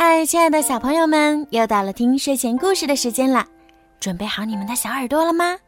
[0.00, 3.44] 嗨，亲爱的小朋友们，又到了听睡前故事的时间了，
[3.98, 5.58] 准备好你们的小耳朵了吗？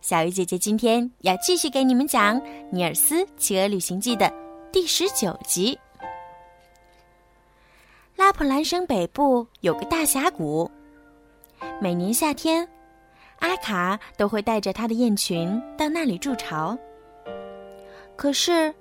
[0.00, 2.40] 小鱼姐姐今天要继续给你们讲
[2.70, 4.32] 《尼尔斯企鹅旅行记》的
[4.70, 5.76] 第十九集。
[8.14, 10.70] 拉普兰省北部有个大峡谷，
[11.80, 12.68] 每年夏天，
[13.40, 16.78] 阿卡都会带着他的雁群到那里筑巢。
[18.14, 18.72] 可是，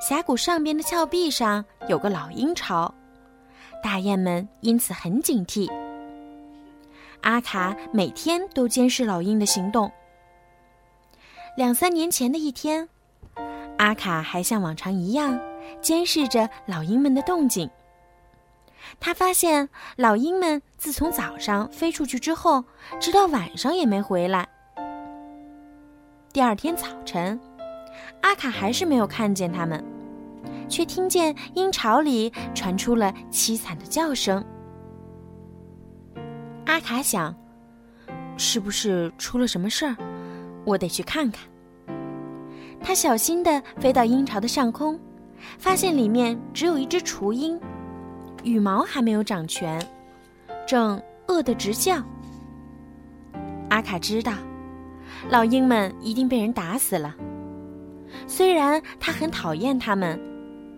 [0.00, 2.85] 峡谷上边的峭壁上有个老鹰巢。
[3.96, 5.72] 大雁们因此很警惕。
[7.22, 9.90] 阿卡每天都监视老鹰的行动。
[11.56, 12.86] 两三年前的一天，
[13.78, 15.40] 阿卡还像往常一样
[15.80, 17.70] 监视着老鹰们的动静。
[19.00, 19.66] 他发现
[19.96, 22.62] 老鹰们自从早上飞出去之后，
[23.00, 24.46] 直到晚上也没回来。
[26.34, 27.40] 第二天早晨，
[28.20, 29.82] 阿卡还是没有看见它们。
[30.68, 34.44] 却听见鹰巢里传出了凄惨的叫声。
[36.66, 37.34] 阿卡想，
[38.36, 39.96] 是不是出了什么事儿？
[40.64, 41.48] 我得去看看。
[42.82, 44.98] 他小心地飞到鹰巢的上空，
[45.58, 47.58] 发现里面只有一只雏鹰，
[48.42, 49.80] 羽毛还没有长全，
[50.66, 52.02] 正饿得直叫。
[53.70, 54.32] 阿卡知道，
[55.30, 57.14] 老鹰们一定被人打死了。
[58.26, 60.20] 虽然他很讨厌它们。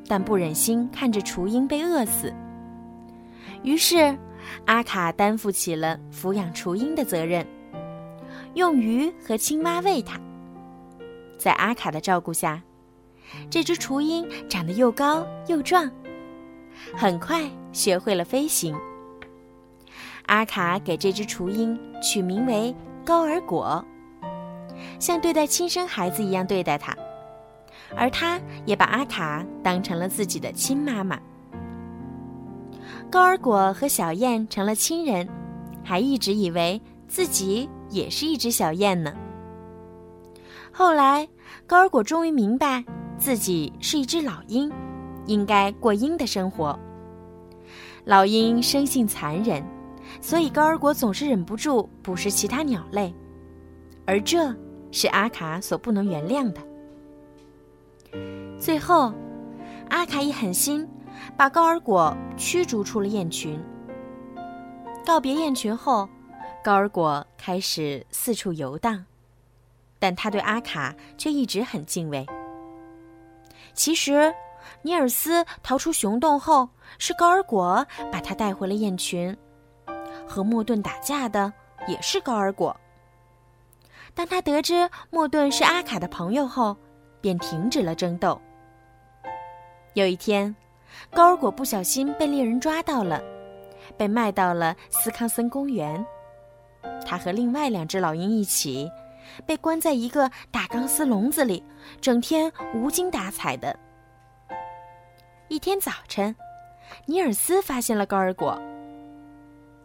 [0.07, 2.33] 但不忍心看着雏鹰被饿死，
[3.63, 4.17] 于是
[4.67, 7.47] 阿卡担负起了抚养雏鹰的责任，
[8.55, 10.19] 用鱼和青蛙喂它。
[11.37, 12.63] 在阿卡的照顾下，
[13.51, 15.91] 这只雏鹰长得又高又壮，
[16.97, 18.75] 很快学会了飞行。
[20.27, 23.85] 阿卡给这只雏鹰取名为高尔果，
[24.99, 26.97] 像对待亲生孩子一样对待它。
[27.97, 31.19] 而他也把阿卡当成了自己的亲妈妈。
[33.11, 35.27] 高尔果和小燕成了亲人，
[35.83, 39.15] 还一直以为自己也是一只小燕呢。
[40.71, 41.27] 后来，
[41.67, 42.85] 高尔果终于明白
[43.17, 44.71] 自己是一只老鹰，
[45.27, 46.79] 应该过鹰的生活。
[48.05, 49.65] 老鹰生性残忍，
[50.21, 53.13] 所以高尔果总是忍不住捕食其他鸟类，
[54.07, 54.55] 而这
[54.93, 56.61] 是阿卡所不能原谅的。
[58.59, 59.13] 最后，
[59.89, 60.87] 阿卡一狠心，
[61.37, 63.59] 把高尔果驱逐出了雁群。
[65.07, 66.09] 告别雁群后，
[66.63, 69.07] 高尔果开始四处游荡，
[69.99, 72.27] 但他对阿卡却一直很敬畏。
[73.75, 74.35] 其实，
[74.83, 76.69] 尼尔斯逃出熊洞后，
[76.99, 79.35] 是高尔果把他带回了雁群，
[80.27, 81.53] 和莫顿打架的
[81.87, 82.77] 也是高尔果。
[84.15, 86.77] 当他得知莫顿是阿卡的朋友后，
[87.21, 88.39] 便停止了争斗。
[89.99, 90.55] 有一天，
[91.13, 93.21] 高尔果不小心被猎人抓到了，
[93.97, 96.07] 被卖到了斯康森公园。
[97.05, 98.89] 他和另外两只老鹰一起，
[99.45, 101.65] 被关在一个大钢丝笼子里，
[102.01, 103.77] 整天无精打采的。
[105.49, 106.33] 一天早晨，
[107.07, 108.57] 尼尔斯发现了高尔果，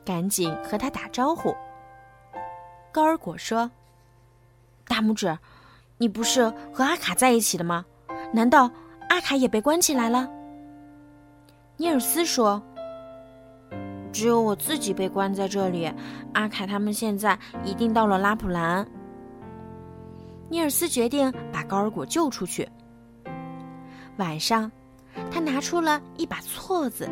[0.06, 1.56] 赶紧和他打招呼。
[2.92, 3.72] 高尔果说
[4.88, 5.36] ：“大拇指，
[5.98, 7.84] 你不是和阿卡在一起的吗？
[8.32, 8.70] 难道？”
[9.14, 10.28] 阿卡也被关起来了。
[11.78, 12.60] 尼尔斯说
[14.12, 15.94] ：“只有我自己被关在这里，
[16.34, 18.84] 阿卡他们现在一定到了拉普兰。”
[20.50, 22.68] 尼尔斯决定把高尔果救出去。
[24.18, 24.72] 晚上，
[25.30, 27.08] 他拿出了一把锉子，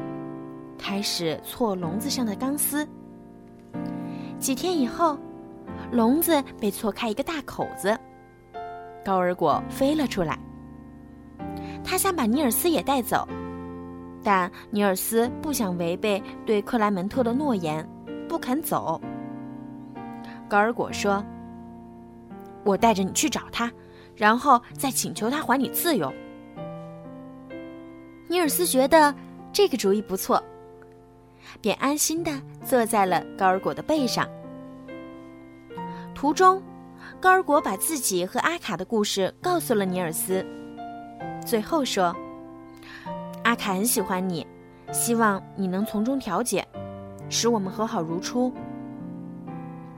[0.79, 2.87] 开始锉笼子上的钢丝。
[4.39, 5.15] 几天以后，
[5.91, 7.95] 笼子被锉开一个大口子，
[9.05, 10.39] 高尔果飞了出来。
[11.91, 13.27] 他想把尼尔斯也带走，
[14.23, 17.85] 但尼尔斯不想违背对克莱门特的诺言，
[18.29, 19.01] 不肯走。
[20.47, 21.21] 高尔果说
[22.63, 23.69] ：“我带着你去找他，
[24.15, 26.09] 然后再请求他还你自由。”
[28.29, 29.13] 尼尔斯觉得
[29.51, 30.41] 这个主意不错，
[31.59, 32.31] 便安心的
[32.63, 34.25] 坐在了高尔果的背上。
[36.15, 36.63] 途中，
[37.19, 40.45] 高尔果把自己和阿卡的故事告诉了尼尔斯。
[41.45, 42.15] 最后说
[43.43, 44.45] ：“阿凯很喜欢你，
[44.91, 46.65] 希望你能从中调解，
[47.29, 48.51] 使我们和好如初。”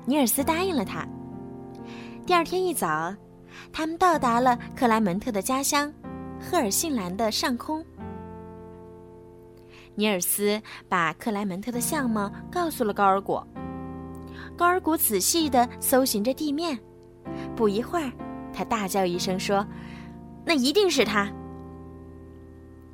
[0.05, 1.05] 尼尔斯答应了他。
[2.25, 3.13] 第二天一早，
[3.71, 5.93] 他们到达了克莱门特的家乡
[6.39, 7.83] 赫尔辛兰的上空。
[9.95, 10.59] 尼尔斯
[10.89, 13.45] 把克莱门特的相貌告诉了高尔果。
[14.57, 16.79] 高尔果仔细地搜寻着地面，
[17.55, 18.11] 不一会儿，
[18.51, 19.65] 他大叫一声说。
[20.45, 21.31] 那一定是他。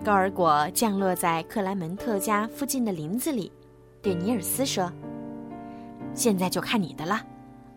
[0.04, 3.52] 高尔果降落在克莱门特家附近的林子里，
[4.02, 4.92] 对尼尔斯说
[6.16, 7.22] ：“现在就看你的了，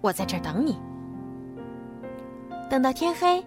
[0.00, 0.78] 我在这儿等你。”
[2.70, 3.44] 等到天黑，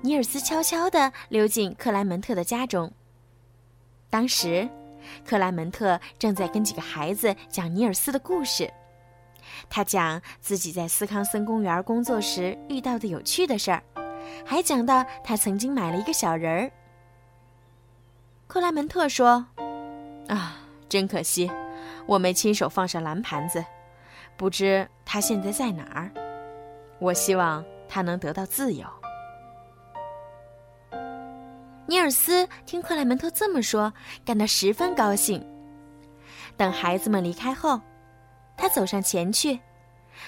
[0.00, 2.90] 尼尔斯悄悄地溜进克莱门特的家中。
[4.08, 4.68] 当时，
[5.24, 8.72] 克莱门特正在跟几个孩子讲尼尔斯的故事。
[9.68, 13.82] 他讲自己在斯康森公园工作时遇到的有趣的事儿，
[14.44, 16.70] 还讲到他曾经买了一个小人儿。
[18.46, 19.46] 克莱门特说
[20.28, 20.56] ：“啊，
[20.88, 21.50] 真可惜，
[22.06, 23.64] 我没亲手放上蓝盘子，
[24.36, 26.10] 不知他现在在哪儿。
[26.98, 28.84] 我希望。”他能得到自由。
[31.86, 33.92] 尼尔斯听克莱门特这么说，
[34.24, 35.40] 感到十分高兴。
[36.56, 37.80] 等孩子们离开后，
[38.56, 39.60] 他走上前去，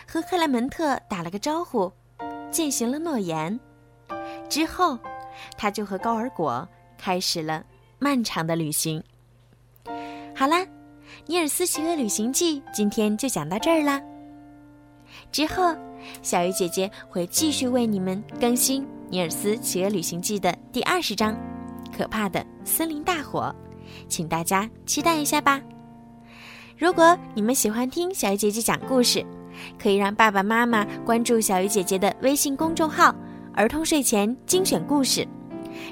[0.07, 1.93] 和克莱门特打了个招呼，
[2.53, 3.59] 践行了诺言。
[4.49, 4.99] 之后，
[5.56, 6.67] 他就和高尔果
[6.97, 7.65] 开始了
[7.99, 9.03] 漫长的旅行。
[10.35, 10.59] 好啦，
[11.27, 14.00] 《尼尔斯骑鹅旅行记》今天就讲到这儿啦。
[15.31, 15.77] 之后。
[16.23, 21.37] 小鱼姐姐会继续为你们更新《尼尔斯骑鹅旅行记》的第二十章——
[21.95, 23.53] 可怕的森林大火，
[24.09, 25.61] 请大家期待一下吧。
[26.79, 29.27] 如果你们喜欢听小鱼姐姐讲故事，
[29.77, 33.12] 可以让爸爸妈妈关注小鱼姐姐的微信公众号
[33.59, 35.27] “儿童睡前精选故事”，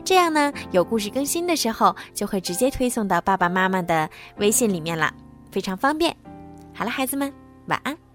[0.04, 5.12] 这样呢，有故事更新的时候就会直接推送到爸爸妈妈的微信里面了，
[5.50, 6.16] 非常方便。
[6.72, 7.32] 好了，孩子们，
[7.66, 8.05] 晚安。